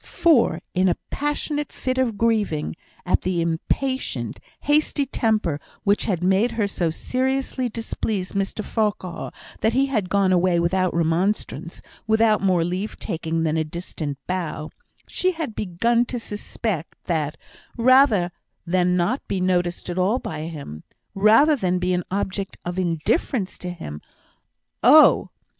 For, 0.03 0.61
in 0.73 0.89
a 0.89 0.97
passionate 1.11 1.71
fit 1.71 1.99
of 1.99 2.17
grieving, 2.17 2.75
at 3.05 3.21
the 3.21 3.39
impatient, 3.39 4.39
hasty 4.61 5.05
temper 5.05 5.59
which 5.83 6.05
had 6.05 6.23
made 6.23 6.53
her 6.53 6.65
so 6.65 6.89
seriously 6.89 7.69
displease 7.69 8.31
Mr 8.31 8.63
Farquhar 8.63 9.31
that 9.59 9.73
he 9.73 9.85
had 9.85 10.09
gone 10.09 10.31
away 10.31 10.59
without 10.59 10.91
remonstrance, 10.95 11.83
without 12.07 12.41
more 12.41 12.63
leave 12.63 12.97
taking 12.97 13.43
than 13.43 13.57
a 13.57 13.63
distant 13.63 14.17
bow, 14.25 14.71
she 15.05 15.33
had 15.33 15.53
begun 15.53 16.05
to 16.05 16.17
suspect 16.17 17.03
that 17.03 17.37
rather 17.77 18.31
than 18.65 18.97
not 18.97 19.21
be 19.27 19.39
noticed 19.39 19.87
at 19.87 19.99
all 19.99 20.17
by 20.17 20.45
him, 20.47 20.81
rather 21.13 21.55
than 21.55 21.77
be 21.77 21.93
an 21.93 22.03
object 22.09 22.57
of 22.65 22.79
indifference 22.79 23.55
to 23.59 23.69
him 23.69 24.01
oh! 24.81 25.29